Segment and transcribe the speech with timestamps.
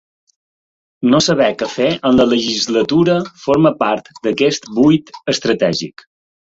[1.13, 6.13] No saber què fer amb la legislatura forma part d’aquest buit estratègic.